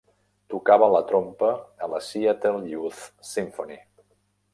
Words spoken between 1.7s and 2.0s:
a la